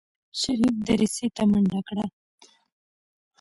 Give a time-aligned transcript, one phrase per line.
[0.39, 2.05] شريف دريڅې ته منډه کړه.